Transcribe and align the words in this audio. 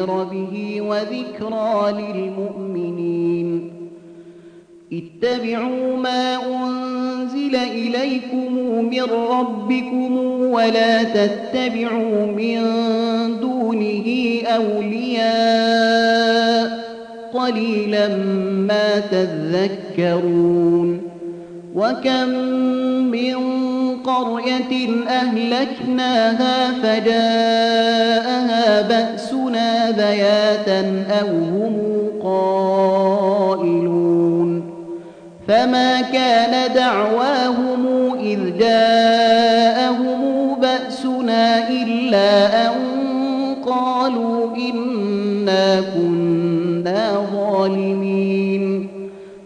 لتنذر 0.00 0.24
به 0.24 0.80
وذكرى 0.80 1.92
للمؤمنين. 1.92 3.72
اتبعوا 4.92 5.96
ما 5.96 6.36
أنزل 6.36 7.56
إليكم 7.56 8.54
من 8.84 9.04
ربكم 9.30 10.12
ولا 10.50 11.02
تتبعوا 11.02 12.26
من 12.26 12.60
دونه 13.40 14.38
أولياء. 14.46 15.30
قليلا 17.34 18.08
ما 18.68 18.98
تذكرون. 18.98 21.00
وكم 21.74 22.28
من 23.10 23.59
قرية 24.04 24.88
أهلكناها 25.08 26.70
فجاءها 26.82 28.82
بأسنا 28.82 29.90
بياتا 29.90 31.04
أو 31.20 31.28
هم 31.28 31.76
قائلون 32.22 34.00
فما 35.48 36.00
كان 36.00 36.74
دعواهم 36.74 37.86
إذ 38.20 38.58
جاءهم 38.58 39.49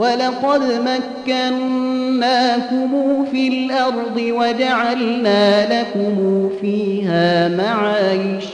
ولقد 0.00 0.62
مكناكم 1.28 2.90
في 3.30 3.48
الأرض 3.48 4.16
وجعلنا 4.16 5.80
لكم 5.80 6.48
فيها 6.60 7.48
معايش 7.48 8.44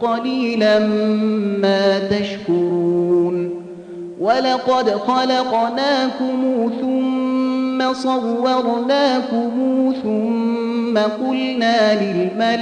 قليلا 0.00 0.78
ما 1.58 1.98
تشكرون 1.98 3.62
ولقد 4.20 4.90
خلقناكم 4.90 6.70
ثم 6.80 7.15
صورناكم 7.92 9.50
ثم 10.02 10.98
قلنا 10.98 12.02
للملائكة 12.02 12.56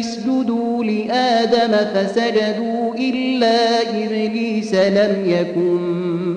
اسجدوا 0.00 0.84
لآدم 0.84 1.76
فسجدوا 1.94 2.94
إلا 2.94 3.80
إبليس 3.80 4.74
لم 4.74 5.24
يكن 5.26 5.80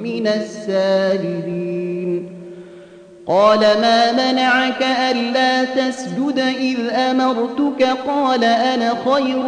من 0.03 0.27
الساجدين. 0.27 1.63
قال 3.27 3.59
ما 3.59 4.11
منعك 4.11 4.83
ألا 5.11 5.63
تسجد 5.63 6.39
إذ 6.59 6.79
أمرتك؟ 6.93 7.83
قال 8.07 8.43
أنا 8.43 8.93
خير 9.05 9.43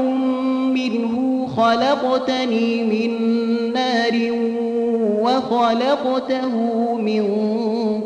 منه 0.74 1.35
خلقتني 1.58 2.84
من 2.84 3.12
نار 3.74 4.32
وخلقته 5.22 6.54
من 6.96 7.24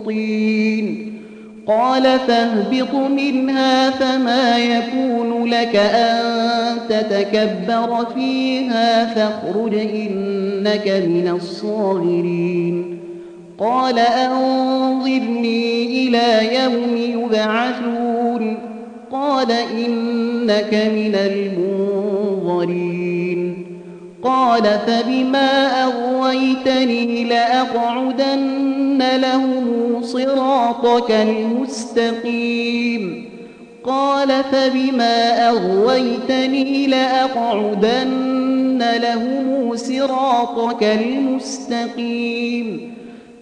طين. 0.06 1.14
قال 1.68 2.04
فاهبط 2.04 2.94
منها 2.94 3.90
فما 3.90 4.58
يكون 4.58 5.46
لك 5.46 5.76
أن 5.76 6.78
تتكبر 6.90 8.06
فيها 8.16 9.06
فاخرج 9.06 9.74
إنك 9.74 10.88
من 10.88 11.32
الصاغرين. 11.36 13.00
قال 13.60 14.00
أنظرني 14.00 15.86
إلى 15.86 16.56
يوم 16.56 16.98
يبعثون. 16.98 18.69
قال 19.12 19.52
إنك 19.52 20.74
من 20.74 21.16
المنظرين. 21.16 23.66
قال 24.24 24.64
فبما 24.64 25.84
أغويتني 25.84 27.24
لأقعدن 27.24 29.04
لهم 29.16 30.02
صراطك 30.02 31.12
المستقيم. 31.12 33.26
قال 33.84 34.44
فبما 34.52 35.50
أغويتني 35.50 36.88
لأقعدن 36.88 38.84
لهم 39.02 39.76
صراطك 39.76 40.84
المستقيم. 40.84 42.99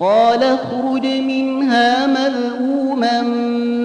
قال 0.00 0.42
اخرج 0.42 1.06
منها 1.06 2.06
مذءوما 2.06 3.22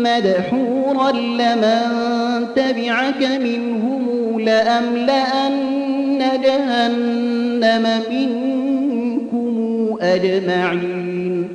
مدحورا 0.03 1.11
لمن 1.11 2.47
تبعك 2.55 3.21
منهم 3.41 4.39
لأملأن 4.39 6.19
جهنم 6.43 7.87
منكم 8.11 9.97
أجمعين. 10.01 11.54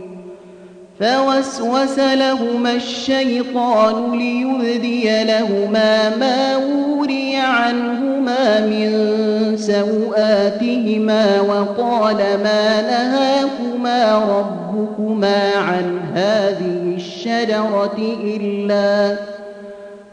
فوسوس 1.01 1.99
لهما 1.99 2.73
الشيطان 2.73 4.19
ليبدي 4.19 5.23
لهما 5.23 6.17
ما 6.17 6.57
وري 6.57 7.35
عنهما 7.35 8.59
من 8.59 8.91
سوآتهما 9.57 11.41
وقال 11.41 12.17
ما 12.17 12.81
نهاكما 12.81 14.15
ربكما 14.15 15.51
عن 15.55 15.99
هذه 16.15 16.95
الشجرة 16.95 17.97
إلا 18.23 19.15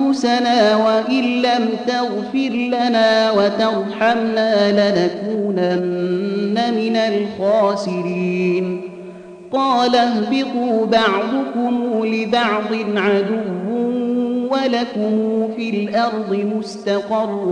أنفسنا 0.00 0.76
وإن 0.76 1.42
لم 1.42 1.68
تغفر 1.86 2.50
لنا 2.54 3.30
وترحمنا 3.30 4.72
لنكونن 4.72 6.54
من 6.74 6.96
الخاسرين. 6.96 8.80
قال 9.52 9.96
اهبطوا 9.96 10.86
بعضكم 10.86 12.04
لبعض 12.06 12.72
عدو 12.96 13.78
ولكم 14.50 15.48
في 15.56 15.70
الأرض 15.70 16.46
مستقر 16.56 17.44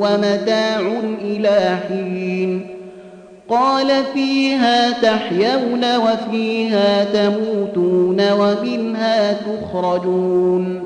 ومتاع 0.00 0.80
إلى 1.22 1.76
حين. 1.88 2.66
قال 3.48 3.86
فيها 4.14 4.90
تحيون 4.90 5.96
وفيها 5.96 7.04
تموتون 7.04 8.32
ومنها 8.32 9.32
تخرجون. 9.32 10.85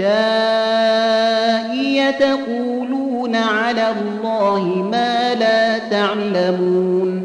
بالفحشاء 0.00 1.76
يتقولون 1.76 3.36
على 3.36 3.86
الله 3.90 4.64
ما 4.90 5.34
لا 5.34 5.78
تعلمون 5.78 7.22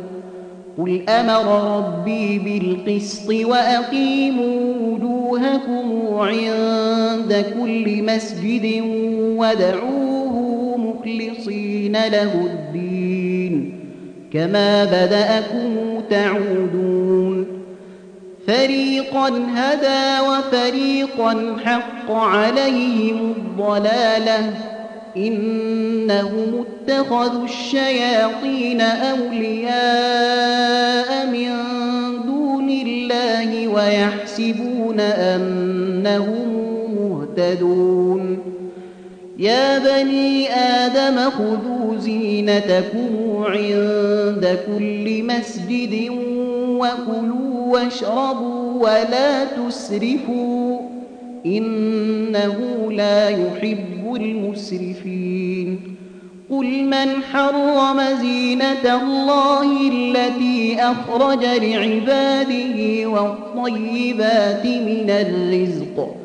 قل 0.77 1.09
أمر 1.09 1.77
ربي 1.77 2.39
بالقسط 2.39 3.29
وأقيموا 3.29 4.73
وجوهكم 4.81 6.17
عند 6.17 7.45
كل 7.59 8.03
مسجد 8.03 8.83
ودعوه 9.37 10.77
مخلصين 10.77 11.93
له 11.93 12.33
الدين 12.45 13.73
كما 14.33 14.85
بدأكم 14.85 16.01
تعودون 16.09 17.54
فريقا 18.47 19.27
هدى 19.55 20.27
وفريقا 20.27 21.57
حق 21.65 22.11
عليهم 22.11 23.31
الضلاله 23.31 24.53
إنهم 25.17 26.65
اتخذوا 26.65 27.43
الشياطين 27.45 28.81
أولياء 28.81 29.75
من 31.25 31.49
دون 32.25 32.69
الله 32.69 33.67
ويحسبون 33.67 34.99
أنهم 34.99 36.47
مهتدون 36.99 38.64
يا 39.39 39.79
بني 39.79 40.53
آدم 40.53 41.29
خذوا 41.29 41.97
زينتكم 41.97 43.43
عند 43.45 44.59
كل 44.67 45.23
مسجد 45.23 46.11
وكلوا 46.69 47.73
واشربوا 47.73 48.83
ولا 48.83 49.45
تسرفوا 49.45 50.79
إنه 51.45 52.57
لا 52.91 53.29
يحب 53.29 54.15
المسرفين. 54.15 55.79
قل 56.49 56.83
من 56.83 57.23
حرم 57.33 58.01
زينة 58.21 59.01
الله 59.03 59.89
التي 59.91 60.77
أخرج 60.79 61.45
لعباده 61.45 63.07
والطيبات 63.09 64.65
من 64.65 65.09
الرزق 65.09 66.24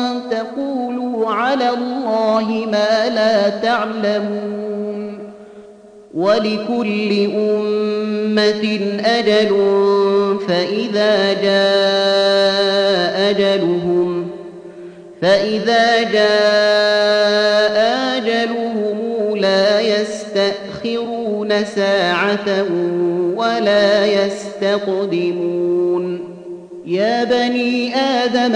على 1.41 1.69
الله 1.69 2.47
ما 2.71 3.09
لا 3.09 3.49
تعلمون 3.49 5.17
ولكل 6.13 7.29
أمة 7.35 8.79
أجل 9.05 9.51
فإذا 10.47 11.33
جاء 11.33 13.15
أجلهم 13.29 14.29
فإذا 15.21 16.03
جاء 16.03 17.75
أجلهم 18.17 18.97
لا 19.35 19.81
يستأخرون 19.81 21.65
ساعة 21.65 22.65
ولا 23.35 24.05
يستقدمون. 24.05 25.61
يا 26.85 27.23
بني 27.23 27.95
آدم 27.95 28.55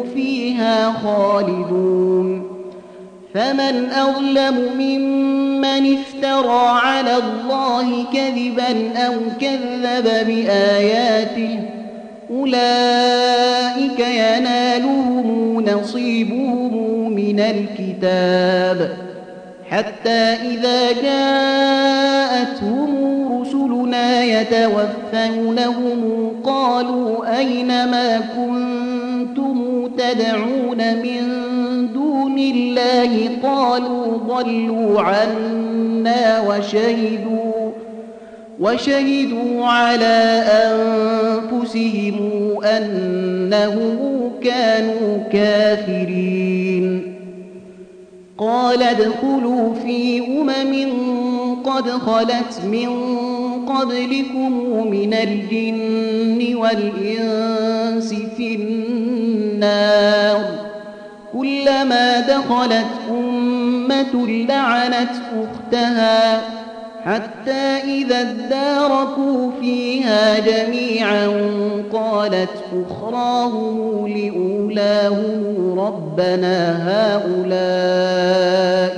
فيها 0.13 0.91
خالدون 0.91 2.51
فمن 3.33 3.89
أظلم 3.89 4.69
ممن 4.77 5.97
افترى 5.97 6.79
على 6.83 7.15
الله 7.17 8.03
كذبا 8.13 8.97
أو 8.97 9.13
كذب 9.41 10.27
بآياته 10.27 11.59
أولئك 12.31 13.99
ينالهم 13.99 15.65
نصيبهم 15.67 17.11
من 17.11 17.39
الكتاب 17.39 18.97
حتى 19.69 20.35
إذا 20.51 20.91
جاءتهم 20.91 22.91
رسلنا 23.41 24.23
يتوفونهم 24.23 25.99
قالوا 26.43 27.37
أين 27.37 27.67
ما 27.67 28.17
كنتم 28.17 28.90
تدعون 29.97 30.77
من 30.77 31.21
دون 31.93 32.37
الله 32.37 33.29
قالوا 33.43 34.17
ضلوا 34.17 35.01
عنا 35.01 36.41
وشهدوا 36.47 37.71
وشهدوا 38.59 39.65
على 39.65 40.43
أنفسهم 40.65 42.17
أنهم 42.63 43.97
كانوا 44.43 45.17
كافرين. 45.33 47.01
قال 48.37 48.83
ادخلوا 48.83 49.73
في 49.73 50.19
أمم 50.19 50.91
قد 51.63 51.89
خلت 51.89 52.61
من 52.71 52.87
قبلكم 53.67 54.51
من 54.87 55.13
الجن 55.13 56.55
والإنس 56.55 58.13
في 58.37 58.55
النار. 58.55 60.39
كلما 61.33 62.19
دخلت 62.19 62.85
أمة 63.09 64.27
لعنت 64.27 65.09
أختها 65.41 66.41
حتى 67.05 67.61
إذا 67.83 68.21
اداركوا 68.21 69.51
فيها 69.61 70.39
جميعا 70.39 71.27
قالت 71.93 72.49
أخراهم 72.73 74.07
لأولاهم 74.07 75.79
ربنا 75.79 76.57
هؤلاء 76.89 78.21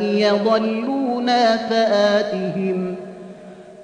يضلونا 0.03 1.57
فآتهم 1.57 2.95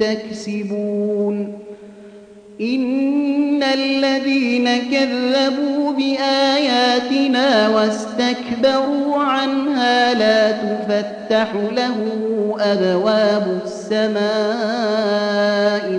تكسبون. 0.00 1.58
إن 2.60 3.62
الذين 3.62 4.68
كذبوا 4.90 5.92
بآياتنا 5.92 7.68
واستكبروا 7.68 9.16
عنها 9.16 10.14
لا 10.14 10.50
تفتح 10.52 11.54
لهم 11.76 12.38
أبواب 12.60 13.60
السماء 13.64 14.18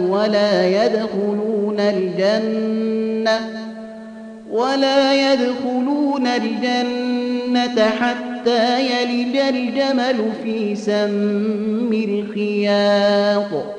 ولا 0.09 0.85
يدخلون 0.85 1.79
الجنة 1.79 3.39
ولا 4.51 5.33
يدخلون 5.33 6.27
الجنة 6.27 7.89
حتى 7.89 8.81
يلج 8.81 9.37
الجمل 9.37 10.31
في 10.43 10.75
سم 10.75 11.93
الخياط. 11.93 13.78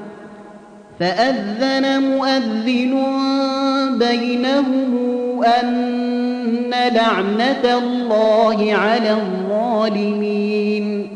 فأذن 1.01 2.01
مؤذن 2.01 2.97
بينهم 3.99 5.43
أن 5.43 6.71
لعنة 6.71 7.77
الله 7.77 8.73
على 8.73 9.11
الظالمين. 9.11 11.07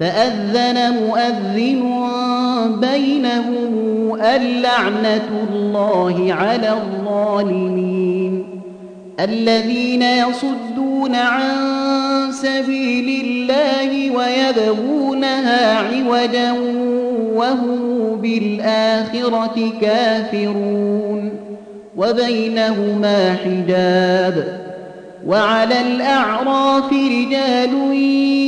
فأذن 0.00 0.92
مؤذن 0.92 1.82
بينهم 2.80 4.14
اللعنة 4.14 5.28
الله 5.52 6.34
على 6.34 6.72
الظالمين. 6.72 8.51
الذين 9.24 10.02
يصدون 10.02 11.14
عن 11.14 11.52
سبيل 12.32 13.24
الله 13.24 14.10
ويبغونها 14.10 15.76
عوجا 15.76 16.52
وهم 17.34 17.78
بالآخرة 18.16 19.72
كافرون. 19.80 21.30
وبينهما 21.96 23.36
حجاب. 23.44 24.60
وعلى 25.26 25.80
الأعراف 25.80 26.92
رجال 26.92 27.94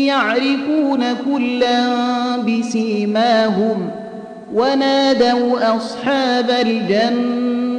يعرفون 0.07 1.05
كلا 1.27 1.87
بسيماهم. 2.37 3.91
ونادوا 4.55 5.77
أصحاب 5.77 6.51
الجنة 6.51 7.64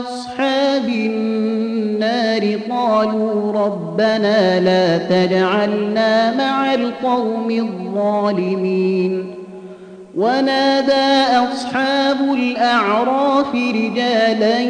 أصحاب 0.00 0.88
النار 0.88 2.58
قالوا 2.70 3.52
ربنا 3.52 4.60
لا 4.60 4.98
تجعلنا 4.98 6.34
مع 6.36 6.74
القوم 6.74 7.50
الظالمين. 7.50 9.34
ونادى 10.16 11.36
أصحاب 11.52 12.16
الأعراف 12.34 13.54
رجالا 13.54 14.60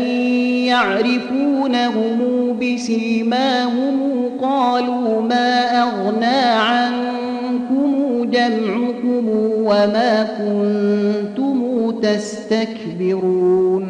يعرفونهم 0.66 2.18
بسيماهم 2.60 3.94
قالوا 4.42 5.22
ما 5.22 5.82
أغنى 5.82 6.40
عنكم 6.68 7.90
جمعكم 8.30 9.28
وما 9.64 10.26
كنتم 10.38 11.65
تستكبرون 12.02 13.86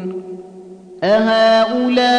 أهؤلاء 1.03 2.17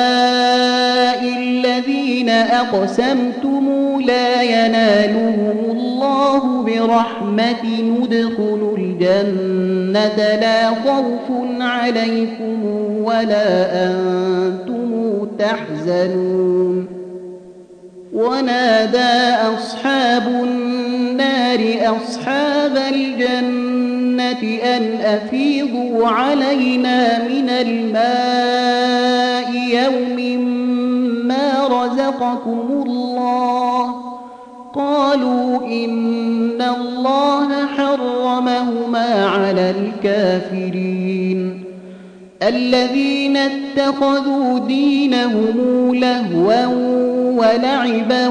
الذين 1.39 2.29
أقسمتم 2.29 3.69
لا 4.07 4.43
ينالهم 4.43 5.59
الله 5.71 6.63
برحمة 6.63 7.83
ندخل 7.83 8.75
الجنة 8.79 10.17
لا 10.17 10.69
خوف 10.69 11.61
عليكم 11.61 12.65
ولا 13.05 13.85
أنتم 13.87 15.27
تحزنون 15.39 16.87
ونادى 18.13 19.35
أصحاب 19.55 20.27
النار 20.29 21.61
أصحاب 21.97 22.77
الجنة 22.77 23.78
أن 24.21 25.01
أفيضوا 25.01 26.09
علينا 26.09 27.23
من 27.29 27.49
الماء 27.51 28.89
يوم 29.55 30.41
ما 31.29 31.67
رزقكم 31.67 32.83
الله. 32.87 33.95
قالوا 34.75 35.67
إن 35.67 36.63
الله 36.63 37.67
حرمهما 37.67 39.25
على 39.27 39.71
الكافرين. 39.71 41.65
الذين 42.43 43.37
اتخذوا 43.37 44.59
دينهم 44.59 45.95
لهوا 45.95 46.67
ولعبا 47.37 48.29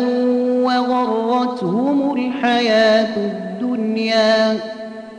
وغرتهم 0.63 2.13
الحياة 2.13 3.17
الدنيا. 3.17 4.57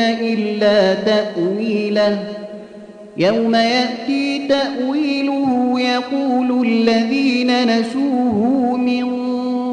إلا 0.00 0.94
تأويله. 0.94 2.18
يوم 3.16 3.54
يأتي 3.54 4.48
تأويله 4.48 5.80
يقول 5.80 6.66
الذين 6.66 7.78
نسوه 7.78 8.76
من 8.76 9.18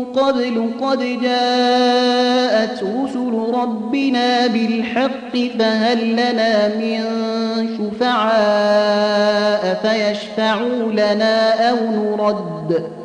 قبل 0.05 0.69
قد 0.81 0.99
جاءت 1.21 2.83
رسل 2.83 3.51
ربنا 3.53 4.47
بالحق 4.47 5.37
فهل 5.59 6.13
لنا 6.13 6.67
من 6.67 6.99
شفعاء 7.77 9.79
فيشفعوا 9.81 10.91
لنا 10.91 11.69
أو 11.69 11.75
نرد؟ 11.91 13.04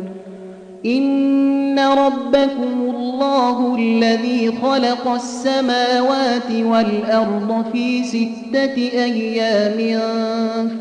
إن 0.85 1.79
ربكم 1.79 2.93
الله 2.95 3.75
الذي 3.75 4.51
خلق 4.61 5.07
السماوات 5.07 6.51
والأرض 6.51 7.65
في 7.71 8.03
ستة 8.03 8.75
أيام 8.77 9.99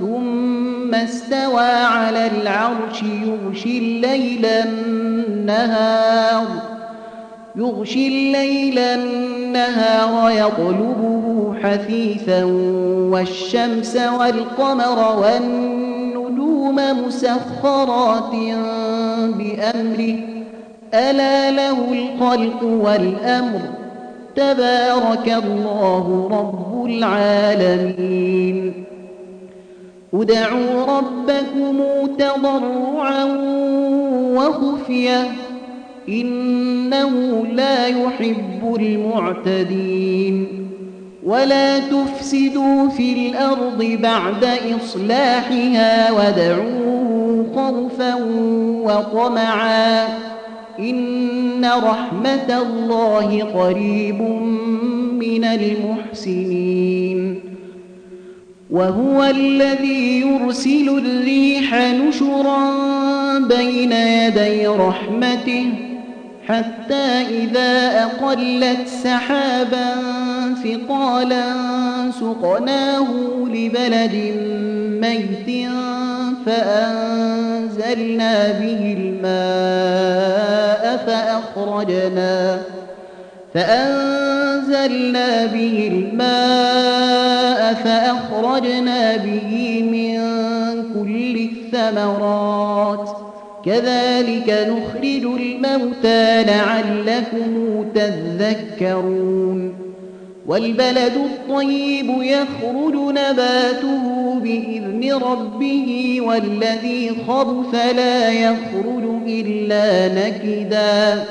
ثم 0.01 0.95
استوى 0.95 1.67
على 1.67 2.27
العرش 2.27 3.03
يغشي 3.03 3.79
الليل 3.79 4.47
النهار 4.47 6.47
يغشي 7.57 8.09
الليل 8.09 8.79
النهار 8.79 10.31
يطلبه 10.31 11.55
حثيثا 11.63 12.45
والشمس 13.13 13.97
والقمر 13.97 15.21
والنجوم 16.41 17.07
مسخرات 17.07 18.31
بأمره. 19.35 20.19
ألا 20.95 21.51
له 21.51 21.93
الخلق 21.93 22.63
والأمر. 22.63 23.61
تبارك 24.37 25.43
الله 25.45 26.29
رب 26.33 26.87
العالمين. 26.87 28.85
ادعوا 30.15 30.99
ربكم 30.99 31.83
تضرعا 32.19 33.25
وخفيه 34.37 35.31
إنه 36.09 37.45
لا 37.53 37.87
يحب 37.87 38.77
المعتدين. 38.81 40.70
ولا 41.25 41.79
تفسدوا 41.79 42.89
في 42.89 43.13
الأرض 43.13 43.85
بعد 44.03 44.49
إصلاحها 44.81 46.13
ودعوه 46.13 47.47
خوفا 47.55 48.15
وطمعا 48.85 50.09
إن 50.79 51.65
رحمة 51.65 52.63
الله 52.63 53.43
قريب 53.55 54.21
من 55.21 55.45
المحسنين 55.45 57.41
وهو 58.71 59.25
الذي 59.25 60.21
يرسل 60.21 60.89
الريح 60.89 61.75
نشرا 61.75 62.71
بين 63.39 63.93
يدي 63.93 64.67
رحمته 64.67 65.90
حتى 66.51 67.27
إذا 67.31 68.03
أقلت 68.03 68.89
سحابا 69.05 69.95
ثقالا 70.65 71.45
سقناه 72.21 73.07
لبلد 73.47 74.15
ميت 75.01 75.69
فأنزلنا 76.47 78.35
به 78.51 78.97
الماء 78.99 80.83
فأخرجنا 81.07 82.59
فأنزلنا 83.55 85.47
به 85.47 85.91
الماء 85.93 87.75
فأخرجنا 87.75 89.17
به 89.17 89.83
من 89.93 90.19
كل 90.95 91.49
الثمرات 91.51 93.30
كذلك 93.65 94.69
نخرج 94.69 95.41
الموتى 95.41 96.45
لعلكم 96.45 97.85
تذكرون. 97.95 99.75
والبلد 100.47 101.13
الطيب 101.17 102.07
يخرج 102.23 102.95
نباته 102.95 104.35
بإذن 104.43 105.13
ربه 105.13 106.21
والذي 106.21 107.11
خبث 107.29 107.75
لا 107.75 108.31
يخرج 108.31 109.05
إلا 109.27 110.09
نكدا. 110.15 111.25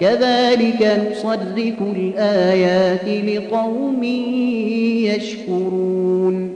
كذلك 0.00 1.10
نصرف 1.10 1.82
الآيات 1.96 3.08
لقوم 3.08 4.04
يشكرون. 5.04 6.55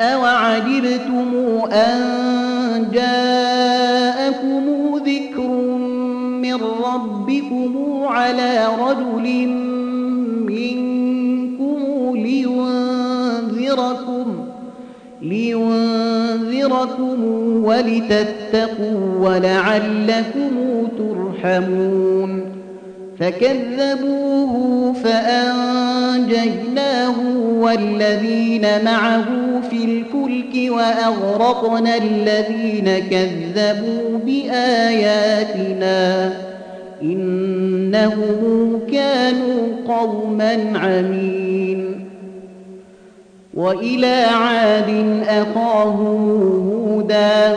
أوعجبتم 0.00 1.34
أن 1.72 2.00
جاءكم 2.92 4.64
ذكر 5.06 5.48
من 6.42 6.54
ربكم 6.84 7.72
على 8.06 8.66
رجل 8.80 9.48
منكم 10.46 11.78
لينذركم 12.16 14.26
لينذركم 15.22 17.24
ولتتقوا 17.64 19.00
ولعلكم 19.20 20.50
ترحمون 20.98 22.53
فكذبوه 23.18 24.92
فأنجيناه 25.04 26.64
والذين 27.60 28.84
معه 28.84 29.24
في 29.70 29.84
الفلك 29.84 30.72
وأغرقنا 30.72 31.96
الذين 31.96 32.98
كذبوا 33.10 34.18
بآياتنا 34.26 36.02
إنهم 37.02 38.80
كانوا 38.92 39.68
قوما 39.88 40.72
عمين. 40.74 41.54
وإلى 43.54 44.26
عاد 44.30 45.22
أخاهم 45.28 46.30
هودا 46.68 47.56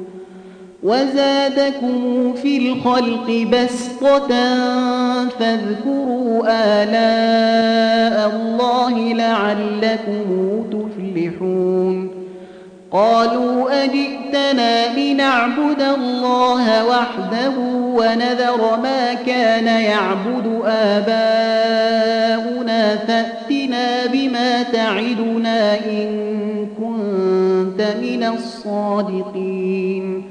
وزادكم 0.83 2.33
في 2.33 2.57
الخلق 2.57 3.47
بسطة 3.53 4.27
فاذكروا 5.39 6.43
آلاء 6.47 8.31
الله 8.35 9.13
لعلكم 9.13 10.23
تفلحون. 10.71 12.11
قالوا 12.91 13.83
أجئتنا 13.83 14.99
لنعبد 14.99 15.81
الله 15.81 16.87
وحده 16.87 17.53
ونذر 17.95 18.77
ما 18.83 19.13
كان 19.13 19.67
يعبد 19.67 20.61
آباؤنا 20.65 22.95
فأتنا 22.95 24.05
بما 24.13 24.63
تعدنا 24.63 25.75
إن 25.85 26.09
كنت 26.77 27.81
من 28.01 28.23
الصادقين. 28.23 30.30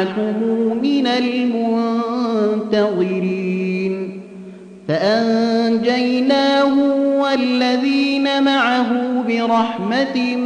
معكم 0.00 0.80
من 0.82 1.06
المنتظرين 2.72 4.20
فأنجيناه 4.88 6.74
والذين 7.20 8.42
معه 8.42 8.88
برحمة 9.28 10.36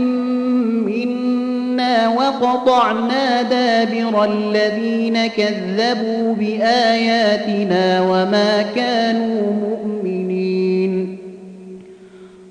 منا 0.86 2.08
وقطعنا 2.08 3.42
دابر 3.42 4.24
الذين 4.24 5.26
كذبوا 5.26 6.34
بآياتنا 6.34 8.00
وما 8.00 8.62
كانوا 8.74 9.52
مؤمنين 9.52 11.18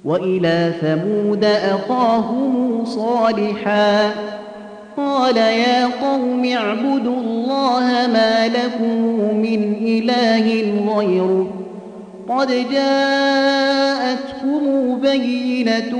وإلى 0.05 0.73
ثمود 0.81 1.43
أخاهم 1.45 2.85
صالحا 2.85 4.11
قال 4.97 5.37
يا 5.37 5.85
قوم 5.85 6.45
اعبدوا 6.45 7.15
الله 7.21 8.07
ما 8.13 8.47
لكم 8.47 9.01
من 9.37 9.75
إله 9.81 10.47
غيره. 10.95 11.47
قد 12.29 12.47
جاءتكم 12.71 14.61
بينة 15.01 15.97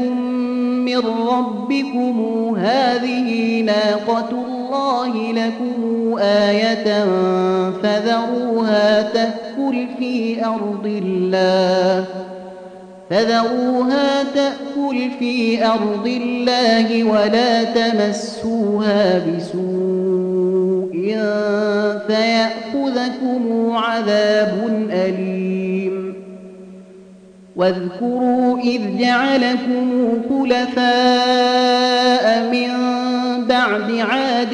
من 0.86 1.02
ربكم. 1.28 2.16
هذه 2.58 3.62
ناقة 3.62 4.30
الله 4.30 5.32
لكم 5.32 6.18
آية 6.20 7.06
فذروها 7.84 9.02
تأكل 9.02 9.88
في 10.00 10.46
أرض 10.46 10.86
الله. 10.86 12.06
فذروها 13.14 14.24
تأكل 14.24 15.10
في 15.20 15.66
أرض 15.66 16.08
الله 16.08 17.04
ولا 17.04 17.64
تمسوها 17.64 19.20
بسوء 19.20 20.94
فيأخذكم 22.08 23.72
عذاب 23.72 24.88
أليم. 24.92 26.14
واذكروا 27.56 28.60
إذ 28.60 28.98
جعلكم 28.98 30.12
خلفاء 30.30 30.84
من 32.52 32.70
بعد 33.48 33.92
عاد 33.92 34.54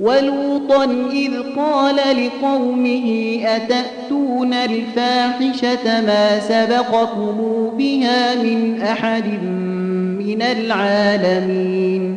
ولوطا 0.00 0.84
إذ 1.12 1.32
قال 1.56 1.96
لقومه 1.96 3.38
أتأتون 3.44 4.52
الفاحشة 4.52 6.00
ما 6.00 6.40
سبقكم 6.40 7.36
بها 7.78 8.34
من 8.42 8.82
أحد 8.82 9.42
من 10.18 10.42
العالمين 10.42 12.16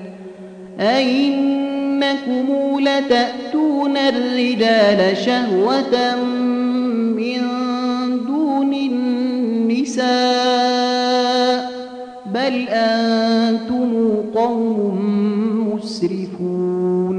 أئنكم 0.79 2.47
لتأتون 2.79 3.97
الرجال 3.97 5.17
شهوة 5.17 6.15
من 7.15 7.39
دون 8.27 8.73
النساء 8.73 10.09
بل 12.33 12.67
أنتم 12.69 14.15
قوم 14.35 14.99
مسرفون 15.73 17.18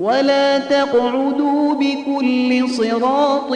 ولا 0.00 0.58
تقعدوا 0.58 1.74
بكل 1.74 2.68
صراط 2.68 3.52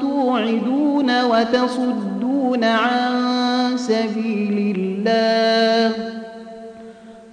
توعدون 0.00 1.24
وتصدون 1.24 2.64
عن 2.64 3.76
سبيل 3.76 4.76
الله. 4.76 5.92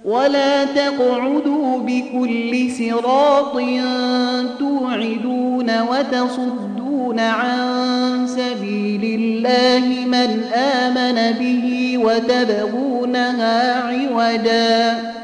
ولا 0.04 0.64
تقعدوا 0.64 1.78
بكل 1.78 2.70
صراط 2.70 3.52
توعدون 4.58 5.80
وتصدون 5.80 7.20
عن 7.20 8.26
سبيل 8.26 9.20
الله 9.20 10.06
من 10.06 10.44
آمن 10.54 11.32
به 11.38 11.98
وتبغونها 11.98 13.82
عوجا. 13.82 15.23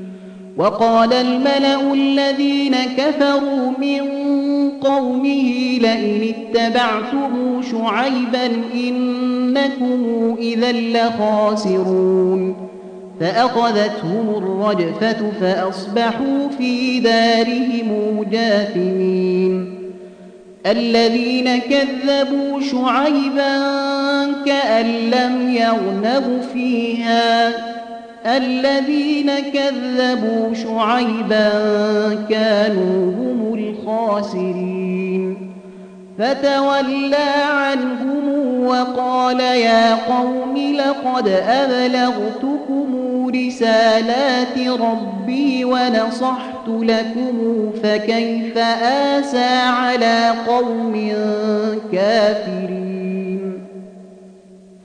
وقال 0.61 1.13
الملأ 1.13 1.93
الذين 1.93 2.75
كفروا 2.97 3.71
من 3.77 4.01
قومه 4.81 5.77
لئن 5.81 6.33
اتبعتم 6.33 7.61
شعيبا 7.71 8.45
إنكم 8.73 10.35
إذا 10.39 10.71
لخاسرون 10.71 12.55
فأخذتهم 13.19 14.29
الرجفة 14.29 15.31
فأصبحوا 15.41 16.49
في 16.57 16.99
دارهم 16.99 18.23
جاثمين 18.31 19.75
الذين 20.65 21.57
كذبوا 21.57 22.59
شعيبا 22.61 23.57
كأن 24.45 24.85
لم 24.85 25.55
يغنبوا 25.55 26.41
فيها 26.53 27.51
الذين 28.25 29.31
كذبوا 29.53 30.53
شعيبا 30.53 31.49
كانوا 32.29 33.11
هم 33.11 33.53
الخاسرين. 33.53 35.51
فتولى 36.17 37.31
عنهم 37.53 38.41
وقال 38.65 39.39
يا 39.39 39.95
قوم 39.95 40.57
لقد 40.57 41.27
أبلغتكم 41.47 42.87
رسالات 43.35 44.57
ربي 44.81 45.65
ونصحت 45.65 46.67
لكم 46.67 47.35
فكيف 47.83 48.57
آسى 49.17 49.59
على 49.67 50.33
قوم 50.47 51.11
كافرين. 51.91 53.40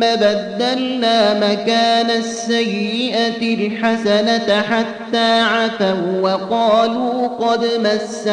ثم 0.00 0.06
بدلنا 0.16 1.34
مكان 1.34 2.10
السيئة 2.10 3.54
الحسنة 3.54 4.62
حتى 4.62 5.40
عفوا 5.40 6.20
وقالوا 6.22 7.28
قد 7.28 7.64
مس 7.64 8.26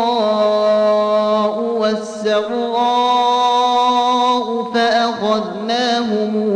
والسراء 1.78 3.06
فأخذناهم 4.74 6.55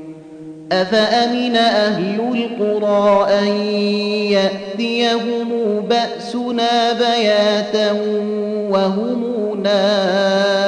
أفأمن 0.71 1.55
أهل 1.55 2.19
القرى 2.19 3.27
أن 3.39 3.47
يأتيهم 4.31 5.49
بأسنا 5.89 6.93
بياتا 6.93 7.91
وهم 8.69 9.23
نائمون؟ 9.63 10.61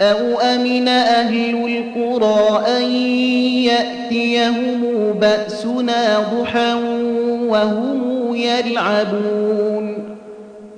أو 0.00 0.40
أمن 0.40 0.88
أهل 0.88 1.54
القرى 1.54 2.62
أن 2.78 2.82
يأتيهم 3.62 4.82
بأسنا 5.20 6.18
ضحى 6.18 6.74
وهم 7.48 8.34
يلعبون؟ 8.34 10.16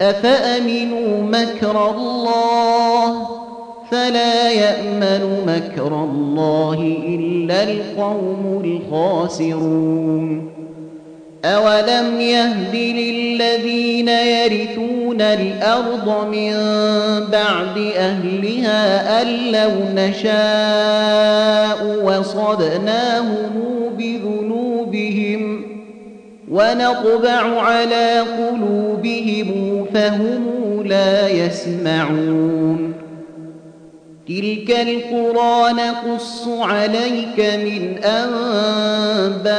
أفأمنوا 0.00 1.22
مكر 1.22 1.90
الله 1.90 3.43
فلا 3.94 4.50
يأمن 4.50 5.22
مكر 5.46 6.04
الله 6.04 6.98
إلا 7.08 7.62
القوم 7.62 8.62
الخاسرون. 8.64 10.50
أولم 11.44 12.20
يهد 12.20 12.74
للذين 12.74 14.08
يرثون 14.08 15.20
الأرض 15.20 16.26
من 16.26 16.52
بعد 17.32 17.92
أهلها 17.96 19.22
أن 19.22 19.26
لو 19.52 19.70
نشاء 19.94 21.78
وصدناهم 22.04 23.52
بذنوبهم 23.98 25.62
ونطبع 26.50 27.60
على 27.60 28.20
قلوبهم 28.20 29.86
فهم 29.94 30.42
لا 30.84 31.28
يسمعون. 31.28 33.03
تلك 34.28 34.70
القرى 34.70 35.72
نقص 35.72 36.48
عليك 36.48 37.40
من 37.40 37.98
أنبائها 38.04 39.54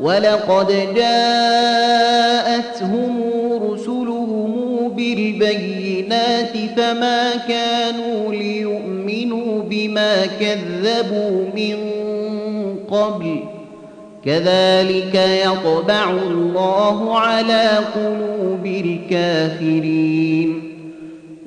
ولقد 0.00 0.94
جاءتهم 0.96 3.22
رسلهم 3.62 4.88
بالبينات 4.96 6.56
فما 6.76 7.36
كانوا 7.48 8.32
ليؤمنوا 8.32 9.62
بما 9.62 10.26
كذبوا 10.26 11.44
من 11.56 11.76
قبل 12.90 13.40
كذلك 14.24 15.14
يطبع 15.44 16.10
الله 16.10 17.18
على 17.18 17.70
قلوب 17.94 18.66
الكافرين 18.66 20.69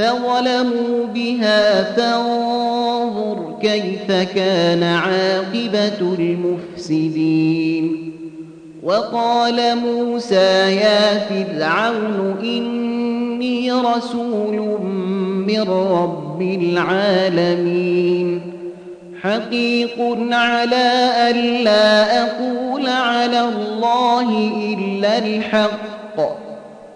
فظلموا 0.00 1.06
بها 1.14 1.82
فانظر 1.82 3.58
كيف 3.62 4.12
كان 4.34 4.82
عاقبة 4.82 6.14
المفسدين. 6.18 8.12
وقال 8.82 9.76
موسى 9.76 10.76
يا 10.76 11.18
فرعون 11.18 12.36
إني 12.42 13.72
رسول 13.72 14.80
من 15.46 15.62
رب 15.68 16.42
العالمين. 16.42 18.40
حقيق 19.22 20.16
على 20.32 21.10
ألا 21.30 22.22
أقول 22.22 22.86
على 22.86 23.40
الله 23.40 24.50
إلا 24.78 25.18
الحق. 25.18 25.99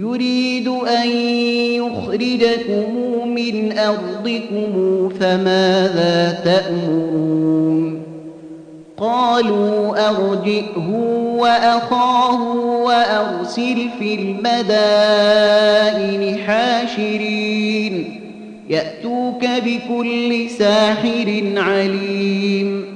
يريد 0.00 0.68
أن 0.68 1.08
يخرجكم 1.80 2.94
من 3.28 3.78
أرضكم 3.78 5.08
فماذا 5.08 6.40
تأمرون؟ 6.44 8.02
قالوا 8.96 10.08
أرجئه 10.08 10.90
وأخاه 11.38 12.42
وأرسل 12.82 13.88
في 13.98 14.14
المدائن 14.14 15.58
حاشرين 16.38 18.20
يأتوك 18.70 19.44
بكل 19.64 20.50
ساحر 20.50 21.42
عليم. 21.56 22.95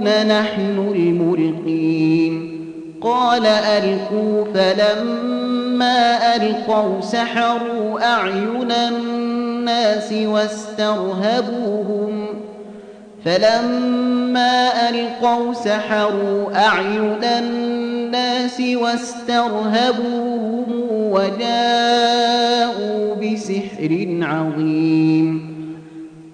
نكون 0.00 0.26
نحن 0.26 0.92
الملقين 0.94 2.60
قال 3.00 3.46
ألقوا 3.46 4.44
فلما 4.54 6.36
ألقوا 6.36 7.00
سحروا 7.00 8.04
أعين 8.04 8.72
الناس 8.72 10.12
واسترهبوهم. 10.12 12.26
فلما 13.24 14.90
ألقوا 14.90 15.54
سحروا 15.54 16.66
أعين 16.66 17.24
الناس 17.24 18.62
واسترهبوهم 18.74 20.64
وجاءوا 20.90 23.14
بسحر 23.14 24.18
عظيم. 24.22 25.49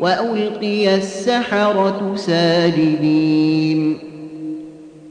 وألقي 0.00 0.94
السحرة 0.94 2.12
ساجدين. 2.16 3.98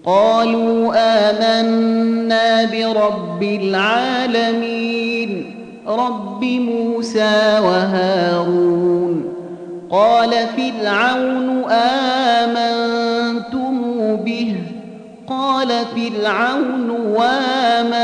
قالوا 0.06 0.94
آمنا 0.96 2.66
برب 2.66 3.44
العالمين 3.44 5.56
رب 5.88 6.44
موسى 6.44 7.60
وهارون. 7.60 9.34
قال 9.92 10.30
فرعون 10.30 11.64
آمنتم 11.72 13.76
به؟ 14.16 14.56
قال 15.28 15.68
فرعون 15.96 16.90
وآمنتم 16.90 18.02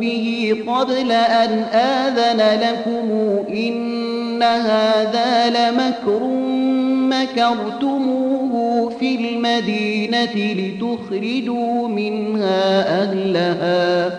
به 0.00 0.56
قبل 0.68 1.12
أن 1.12 1.50
آذن 1.72 2.60
لكم 2.60 3.10
إن 3.48 4.05
هذا 4.42 5.50
لمكر 5.50 6.22
مكرتموه 7.10 8.88
في 8.88 9.14
المدينة 9.14 10.34
لتخرجوا 10.34 11.88
منها 11.88 13.02
أهلها 13.02 14.10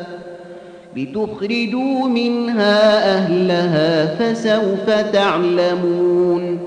لتخرجوا 0.96 2.08
منها 2.08 3.16
أهلها 3.16 4.06
فسوف 4.06 4.90
تعلمون 4.90 6.67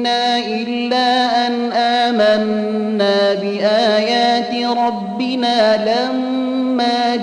منا 0.00 0.38
إلا 0.38 1.46
أن 1.46 1.72
آمنا 1.72 3.34
بآيات 3.34 4.54
ربنا 4.76 5.76
لما 5.84 7.16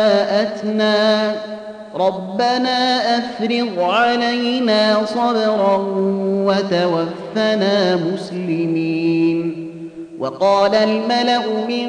جاءتنا 0.00 0.94
ربنا 1.94 3.00
أفرغ 3.18 3.82
علينا 3.84 5.04
صبرا 5.06 5.76
وتوفنا 6.46 7.96
مسلمين 7.96 9.70
وقال 10.18 10.74
الملأ 10.74 11.42
من 11.68 11.88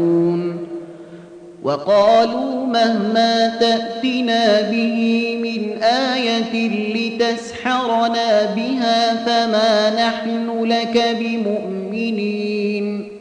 وقالوا 1.63 2.65
مهما 2.65 3.47
تأتنا 3.59 4.61
به 4.61 5.37
من 5.43 5.83
آية 5.83 6.69
لتسحرنا 6.95 8.45
بها 8.55 9.25
فما 9.25 9.89
نحن 10.07 10.63
لك 10.63 11.17
بمؤمنين 11.19 13.11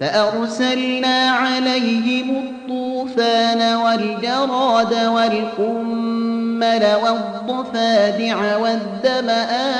فأرسلنا 0.00 1.30
عليهم 1.30 2.36
الطوفان 2.36 3.76
والجراد 3.76 4.94
والقمل 5.04 6.86
والضفادع 7.02 8.56
والدم 8.56 9.28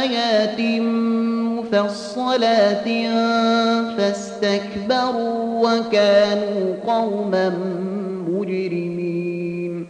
آيات 0.00 0.60
مفصلات 1.72 2.88
فاستكبروا 3.98 5.68
وكانوا 5.68 6.74
قوما 6.86 7.52
مجرمين. 8.28 9.86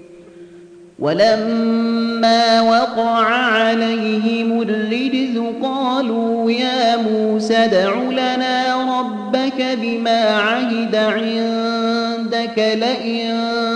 ولما 0.98 2.60
وقع 2.60 3.24
عليهم 3.26 4.62
الرجز 4.62 5.42
قالوا 5.62 6.50
يا 6.50 6.96
موسى 6.96 7.56
ادع 7.56 7.94
لنا 7.94 8.76
ربك 9.00 9.78
بما 9.82 10.20
عهد 10.20 10.96
عندك 10.96 12.58
لئن 12.58 13.75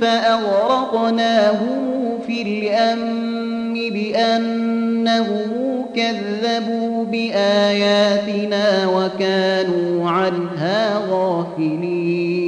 فأغرقناهم 0.00 1.78
في 2.26 2.42
الأم 2.42 3.74
بأنهم 3.74 5.48
كذبوا 5.96 7.04
بآياتنا 7.04 8.86
وكانوا 8.86 10.10
عنها 10.10 10.98
غافلين. 11.10 12.47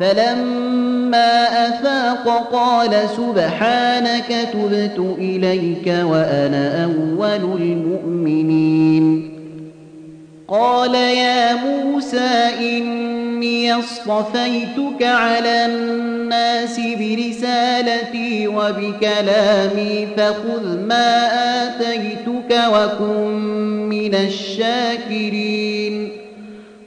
فلما 0.00 1.44
أفاق 1.68 2.48
قال 2.52 2.90
سبحانك 3.16 4.48
تبت 4.52 4.98
إليك 5.18 5.86
وأنا 5.86 6.84
أول 6.84 7.62
المؤمنين. 7.62 9.32
قال 10.48 10.94
يا 10.94 11.54
موسى 11.54 12.48
إني 12.60 13.72
اصطفيتك 13.74 15.02
على 15.02 15.66
الناس 15.66 16.80
برسالتي 16.80 18.48
وبكلامي 18.48 20.08
فخذ 20.16 20.78
ما 20.88 21.26
آتيتك 21.64 22.60
وكن 22.74 23.30
من 23.88 24.14
الشاكرين. 24.14 26.11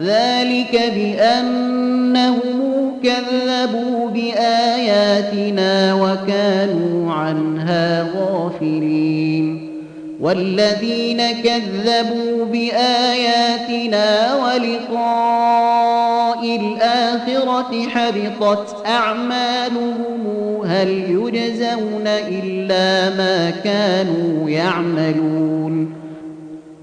ذلك 0.00 0.92
بأنهم 0.94 2.92
كذبوا 3.02 4.10
بآياتنا 4.10 5.94
وكانوا 5.94 7.12
عنها 7.12 8.06
غافلين. 8.16 9.72
والذين 10.22 11.22
كذبوا 11.32 12.44
بآياتنا 12.44 14.34
ولقاء 14.34 15.80
الآخرة 16.56 17.88
حبطت 17.88 18.86
أعمالهم 18.86 20.22
هل 20.66 20.88
يجزون 20.88 22.06
إلا 22.06 23.16
ما 23.16 23.50
كانوا 23.50 24.50
يعملون؟ 24.50 26.01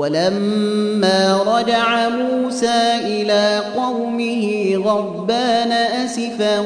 ولما 0.00 1.42
رجع 1.46 2.08
موسى 2.08 2.96
إلى 3.04 3.62
قومه 3.76 4.74
غضبان 4.76 5.72
أسفا 5.72 6.60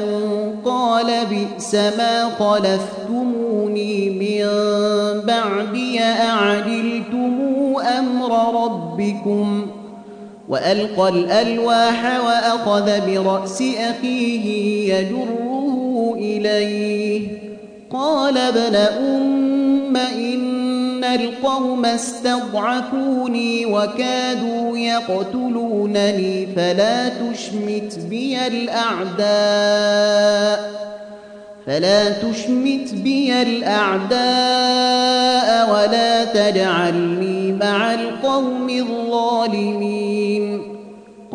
قال 0.65 1.05
بئس 1.29 1.75
ما 1.75 2.29
خلفتموني 2.39 4.09
من 4.09 4.45
بعدي 5.21 5.99
أعجلتم 5.99 7.35
أمر 7.99 8.63
ربكم؟ 8.63 9.67
وألقى 10.49 11.09
الألواح 11.09 12.19
وأخذ 12.25 12.91
برأس 13.07 13.63
أخيه 13.79 14.45
يجره 14.95 16.13
إليه. 16.17 17.27
قال 17.91 18.37
ابن 18.37 18.75
أم 18.75 19.97
إن 19.97 20.74
القوم 21.13 21.85
استضعفوني 21.85 23.65
وكادوا 23.65 24.77
يقتلونني 24.77 26.47
فلا 26.55 27.09
تشمت 27.09 27.99
بي 28.09 28.47
الأعداء 28.47 29.25
فلا 31.67 32.09
تشمت 32.09 32.93
بي 32.93 33.41
الأعداء 33.41 34.15
ولا 35.73 36.25
تجعلني 36.25 37.51
مع 37.51 37.93
القوم 37.93 38.69
الظالمين. 38.69 40.74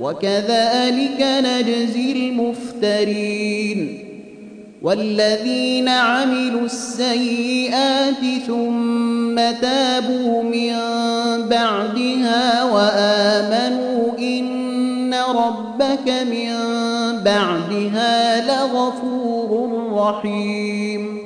وكذلك 0.00 1.20
نجزي 1.20 2.12
المفترين 2.12 3.98
والذين 4.82 5.88
عملوا 5.88 6.60
السيئات 6.60 8.22
ثم 8.46 9.36
تابوا 9.36 10.42
من 10.42 10.72
بعدها 11.48 12.64
وآمنوا 12.64 14.18
إن 14.18 15.14
ربك 15.14 16.08
من 16.30 16.52
بعدها 17.24 18.46
لغفور 18.46 19.70
رحيم 19.92 21.25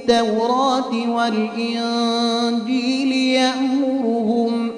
التوراة 0.11 1.09
والإنجيل 1.09 3.11
يأمرهم 3.11 4.71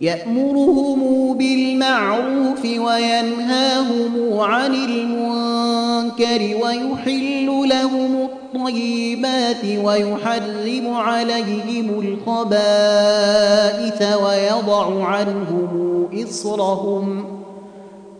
يأمرهم 0.00 1.32
بالمعروف 1.38 2.64
وينهاهم 2.64 4.40
عن 4.40 4.74
المنكر 4.74 6.56
ويحل 6.64 7.68
لهم 7.68 8.22
الطيبات 8.22 9.64
ويحرم 9.84 10.94
عليهم 10.94 12.18
الخبائث 12.28 14.02
ويضع 14.22 15.04
عنهم 15.04 16.08
إصرهم 16.22 17.37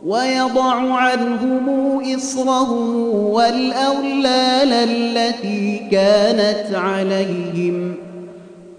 ويضع 0.06 0.94
عنهم 0.94 2.00
إصرهم 2.14 3.14
والأغلال 3.14 4.72
التي 4.72 5.88
كانت 5.90 6.74
عليهم. 6.74 7.94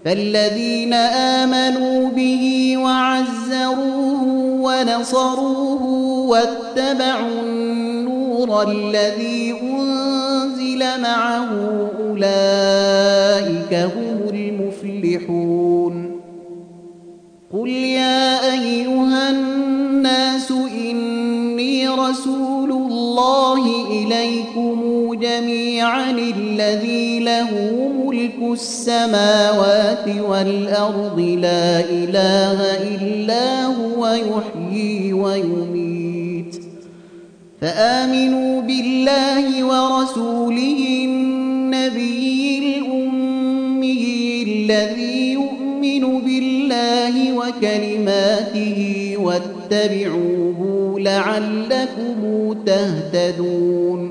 فالذين 0.04 0.94
آمنوا 0.94 2.10
به 2.10 2.74
وعزروه 2.76 4.22
ونصروه 4.62 5.82
واتبعوا 6.28 7.42
النور 7.42 8.70
الذي 8.70 9.54
أنزل 9.62 11.00
معه 11.02 11.48
أولئك 12.00 13.74
هم 13.74 14.28
المفلحون. 14.34 16.20
قل 17.52 17.68
يا 17.68 18.52
أيها 18.52 19.29
جميعا 25.20 26.10
الذي 26.10 27.20
له 27.20 27.50
ملك 28.04 28.36
السماوات 28.52 30.08
والأرض 30.28 31.20
لا 31.20 31.80
إله 31.80 32.58
إلا 32.94 33.66
هو 33.66 34.06
يحيي 34.06 35.12
ويميت. 35.12 36.64
فآمنوا 37.60 38.60
بالله 38.60 39.64
ورسوله 39.64 41.04
النبي 41.04 42.58
الأمي 42.58 44.42
الذي 44.42 45.32
يؤمن 45.32 46.20
بالله 46.20 47.32
وكلماته 47.32 49.14
واتبعوه 49.18 50.60
لعلكم 51.00 52.52
تهتدون. 52.66 54.09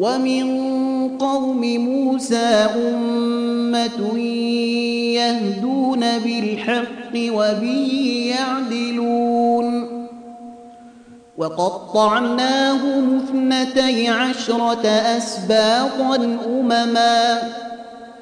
ومن 0.00 0.44
قوم 1.18 1.60
موسى 1.60 2.66
أمة 2.76 4.18
يهدون 5.14 6.00
بالحق 6.00 7.14
وبه 7.14 7.90
يعدلون. 8.38 9.86
وقطعناهم 11.38 13.16
اثنتي 13.16 14.08
عشرة 14.08 14.86
أسباطا 14.86 16.38
أمما. 16.46 17.38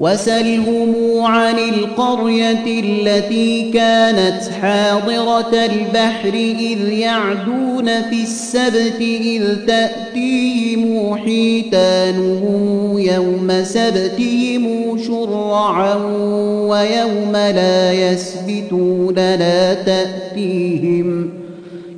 وسلهم 0.00 0.94
عن 1.22 1.58
القرية 1.58 2.64
التي 2.66 3.70
كانت 3.70 4.42
حاضرة 4.60 5.54
البحر 5.54 6.34
إذ 6.34 6.92
يعدون 6.92 7.86
في 8.02 8.22
السبت 8.22 9.00
إذ 9.00 9.66
تأتيهم 9.66 11.16
حيتانهم 11.16 12.98
يوم 12.98 13.64
سبتهم 13.64 14.98
شرعا 15.06 15.94
ويوم 16.66 17.32
لا 17.32 17.92
يسبتون 17.92 19.14
لا 19.14 19.74
تأتيهم. 19.74 21.30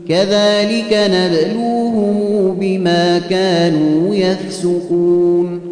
كذلك 0.08 1.10
نبلوهم 1.10 2.56
بما 2.60 3.18
كانوا 3.30 4.14
يفسقون. 4.14 5.71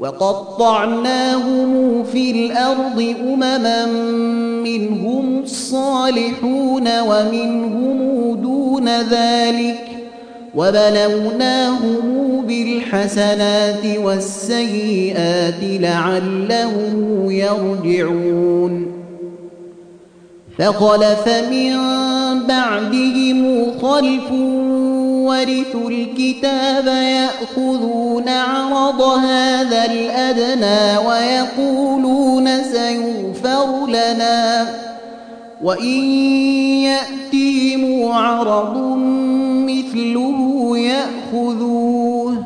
وقطعناهم 0.00 1.70
في 2.04 2.30
الأرض 2.30 3.14
أمما 3.20 3.86
منهم 4.64 5.40
الصالحون 5.42 7.00
ومنهم 7.00 8.34
دون 8.42 8.88
ذلك 8.88 9.86
وبلوناهم 10.54 12.00
بالحسنات 12.46 13.98
والسيئات 14.04 15.60
لعلهم 15.62 17.30
يرجعون 17.30 18.86
فخلف 20.58 21.28
من 21.28 21.76
بعدهم 22.48 23.66
خلف 23.82 24.30
ورثوا 25.30 25.90
الكتاب 25.90 26.86
يأخذون 26.86 28.28
عرض 28.28 29.00
هذا 29.00 29.84
الأدنى 29.84 31.08
ويقولون 31.08 32.62
سيغفر 32.62 33.86
لنا. 33.86 34.66
وإن 35.62 36.04
يأتيهم 36.82 38.12
عرض 38.12 38.76
مثله 39.66 40.78
يأخذوه. 40.78 42.36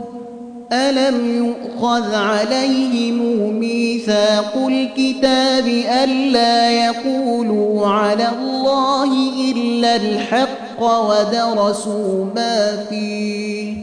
ألم 0.72 1.36
يؤخذ 1.36 2.14
عليهم 2.14 3.18
ميثاق 3.58 4.66
الكتاب 4.66 5.66
ألا 6.04 6.70
يقولوا 6.70 7.86
على 7.86 8.28
الله 8.38 9.12
إلا 9.52 9.96
الحق؟ 9.96 10.63
الحق 10.74 10.82
ودرسوا 10.82 12.24
ما 12.36 12.84
فيه 12.90 13.74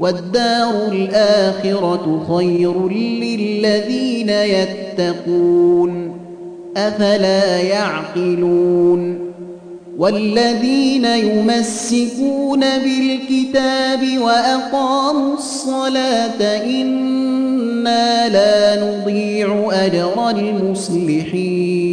والدار 0.00 0.88
الآخرة 0.92 2.26
خير 2.36 2.88
للذين 2.88 4.28
يتقون 4.28 6.16
أفلا 6.76 7.60
يعقلون 7.60 9.32
والذين 9.98 11.04
يمسكون 11.04 12.60
بالكتاب 12.60 14.18
وأقاموا 14.18 15.34
الصلاة 15.34 16.64
إنا 16.64 18.28
لا 18.28 18.84
نضيع 18.84 19.68
أجر 19.72 20.30
المصلحين 20.30 21.92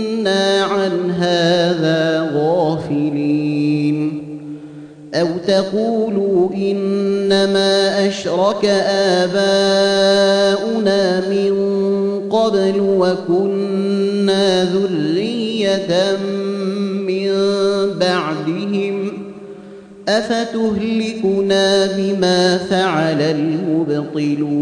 عن 0.27 1.11
هذا 1.11 2.31
غافلين 2.35 4.21
أو 5.13 5.27
تقولوا 5.47 6.49
إنما 6.55 8.07
أشرك 8.07 8.65
آباؤنا 9.25 10.09
من 11.29 11.53
قبل 12.29 12.79
وكنا 12.79 14.63
ذرية 14.63 16.17
من 17.07 17.31
بعدهم 17.99 19.11
أفتهلكنا 20.07 21.85
بما 21.97 22.57
فعل 22.57 23.21
المبطلون 23.21 24.61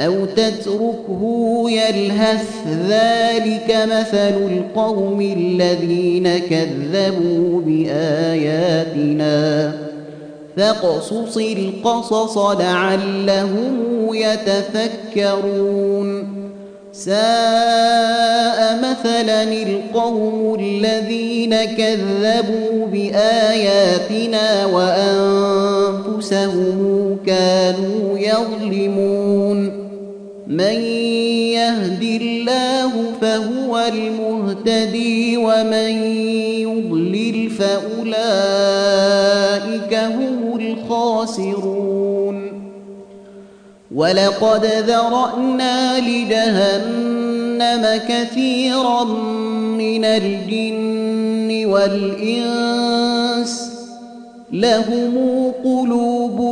أو 0.00 0.24
تتركه 0.24 1.64
يلهث 1.70 2.66
ذلك 2.88 3.68
مثل 3.84 4.36
القوم 4.52 5.20
الذين 5.20 6.38
كذبوا 6.38 7.60
بآياتنا. 7.60 9.40
فاقصص 10.56 11.36
القصص 11.36 12.38
لعلهم 12.38 14.08
يتفكرون. 14.14 16.08
ساء 16.92 18.78
مثلا 18.78 19.42
القوم 19.42 20.56
الذين 20.60 21.54
كذبوا 21.64 22.86
بآياتنا 22.86 24.66
وأنفسهم 24.66 26.38
كانوا 27.26 28.18
يظلمون. 28.18 29.79
من 30.50 30.82
يهد 31.54 32.02
الله 32.02 32.90
فهو 33.20 33.78
المهتدي 33.78 35.36
ومن 35.36 35.92
يضلل 36.66 37.50
فأولئك 37.50 38.14
هم 39.94 40.58
الخاسرون. 40.60 42.36
ولقد 43.94 44.64
ذرأنا 44.64 46.00
لجهنم 46.00 48.00
كثيرا 48.08 49.04
من 49.78 50.04
الجن 50.04 51.66
والإنس 51.66 53.70
لهم 54.52 55.52
قلوب 55.64 55.99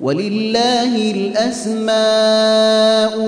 ولله 0.00 1.10
الأسماء 1.10 1.88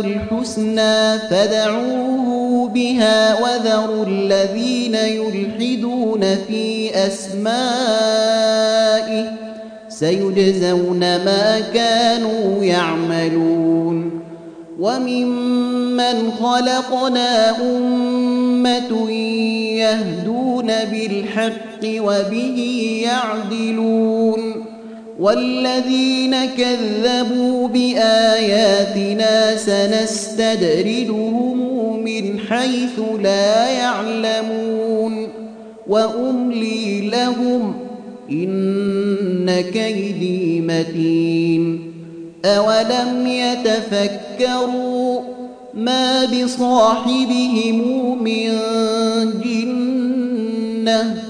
الحسنى 0.01 1.19
فدعوه 1.19 2.69
بها 2.69 3.43
وذروا 3.43 4.07
الذين 4.07 4.95
يلحدون 4.95 6.21
في 6.49 6.91
أسمائه 7.07 8.51
سيجزون 9.89 11.01
ما 11.01 11.61
كانوا 11.75 12.65
يعملون. 12.65 14.21
وممن 14.81 16.33
خلقنا 16.43 17.61
أمة 17.61 19.11
يهدون 19.81 20.67
بالحق 20.67 21.85
وبه 21.85 22.59
يعدلون. 23.05 24.70
والذين 25.21 26.45
كذبوا 26.45 27.69
بآياتنا 27.69 29.57
سنستدرجهم 29.57 31.59
من 32.05 32.39
حيث 32.39 33.01
لا 33.23 33.69
يعلمون 33.69 35.29
وأملي 35.89 37.11
لهم 37.11 37.75
إن 38.31 39.61
كيدي 39.61 40.61
متين 40.61 41.93
أولم 42.45 43.27
يتفكروا 43.27 45.21
ما 45.75 46.25
بصاحبهم 46.25 47.79
من 48.23 48.59
جنة 49.45 51.30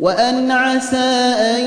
وأن 0.00 0.50
عسى 0.50 1.34
أن 1.56 1.64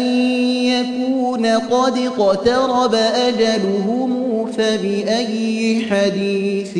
يكون 0.65 1.45
قد 1.45 1.97
اقترب 1.97 2.95
أجلهم 2.95 4.45
فبأي 4.51 5.81
حديث 5.89 6.77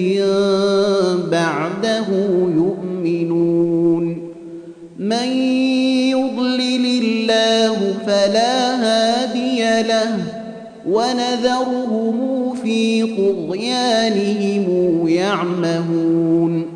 بعده 1.31 2.05
يؤمنون 2.55 4.33
من 4.99 5.27
يضلل 6.09 6.85
الله 7.03 7.93
فلا 8.07 8.75
هادي 8.75 9.87
له 9.87 10.17
ونذرهم 10.87 12.53
في 12.63 13.03
طغيانهم 13.17 15.07
يعمهون 15.07 16.72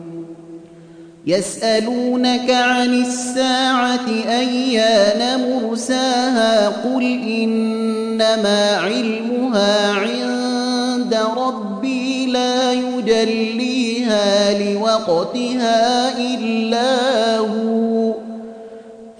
يسألونك 1.27 2.51
عن 2.51 3.01
الساعة 3.01 4.07
أيان 4.29 5.49
مرساها 5.49 6.67
قل 6.67 7.03
إنما 7.03 8.77
علمها 8.77 9.91
عند 9.91 11.17
ربي 11.37 12.25
لا 12.25 12.73
يجليها 12.73 14.59
لوقتها 14.59 16.17
إلا 16.17 17.37
هو 17.37 18.13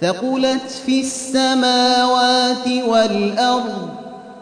ثقلت 0.01 0.72
في 0.86 0.99
السماوات 0.99 2.68
والأرض 2.88 3.97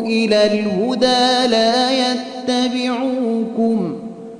إلى 0.00 0.46
الهدى 0.46 1.46
لا 1.50 1.90
يتبعوكم 1.90 3.96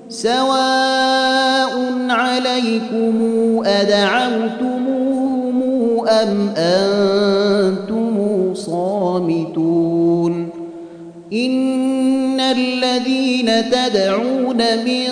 سواء 0.09 1.73
عليكم 2.09 3.23
أدعوتموهم 3.67 5.17
أم 6.09 6.49
أنتم 6.57 8.55
صامتون 8.55 10.49
إن 11.33 12.41
الذين 12.41 13.71
تدعون 13.71 14.57
من 14.57 15.07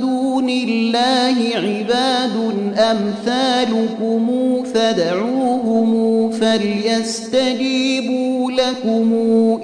دون 0.00 0.48
الله 0.48 1.36
عباد 1.54 2.54
أمثالكم 2.78 4.26
فادعوهم 4.74 6.30
فليستجيبوا 6.30 8.33
لكم 8.56 9.12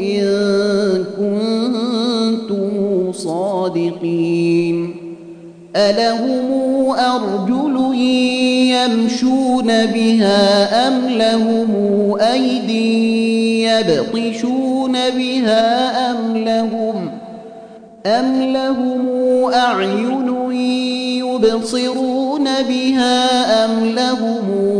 إن 0.00 0.24
كنتم 1.18 3.12
صادقين. 3.12 4.96
ألهم 5.76 6.50
أرجل 6.90 7.94
يمشون 8.70 9.66
بها 9.66 10.88
أم 10.88 11.08
لهم 11.08 11.70
أيدي 12.20 13.62
يبطشون 13.62 14.92
بها 14.92 16.10
أم 16.10 16.36
لهم 16.36 17.10
أم 18.06 18.52
لهم 18.52 19.06
أعين 19.54 20.50
يبصرون 21.18 22.44
بها 22.68 23.64
أم 23.64 23.84
لهم 23.84 24.79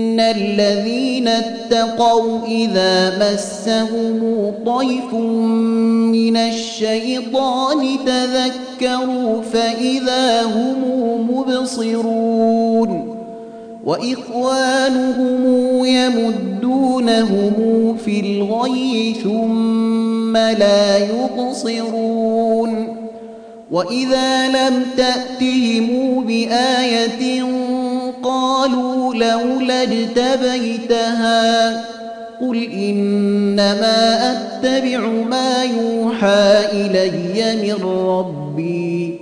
الذين 0.21 1.27
اتقوا 1.27 2.45
إذا 2.47 3.19
مسهم 3.19 4.53
طيف 4.65 5.13
من 6.13 6.37
الشيطان 6.37 7.97
تذكروا 8.05 9.41
فإذا 9.41 10.41
هم 10.41 10.81
مبصرون 11.31 13.17
وإخوانهم 13.85 15.45
يمدونهم 15.85 17.53
في 18.05 18.19
الغي 18.19 19.15
ثم 19.23 20.37
لا 20.37 20.97
يبصرون 20.97 22.31
وإذا 23.71 24.47
لم 24.47 24.85
تأتهم 24.97 26.23
بآية 26.27 27.43
قالوا 28.23 28.90
لولا 29.15 29.83
اجتبيتها. 29.83 31.69
قل 32.41 32.63
إنما 32.73 34.31
أتبع 34.31 34.99
ما 35.07 35.63
يوحى 35.63 36.65
إلي 36.71 37.55
من 37.61 37.85
ربي. 37.85 39.19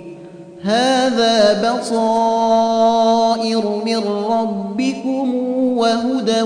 هذا 0.62 1.72
بصائر 1.72 3.62
من 3.86 4.02
ربكم 4.30 5.34
وهدى 5.78 6.42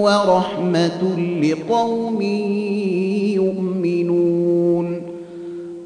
ورحمة 0.00 1.18
لقوم 1.42 2.22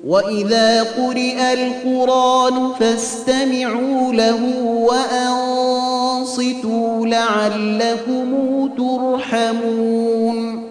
واذا 0.08 0.82
قرئ 0.82 1.52
القران 1.52 2.72
فاستمعوا 2.80 4.12
له 4.12 4.40
وانصتوا 6.16 7.06
لعلكم 7.06 8.28
ترحمون 8.78 10.68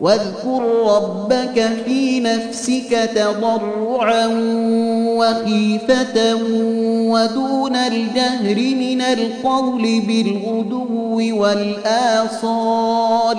واذكر 0.00 0.62
ربك 0.86 1.70
في 1.84 2.20
نفسك 2.20 3.10
تضرعا 3.14 4.26
وخيفه 5.18 6.34
ودون 7.10 7.76
الجهر 7.76 8.56
من 8.56 9.00
القول 9.00 10.00
بالغدو 10.00 11.40
والاصال 11.42 13.38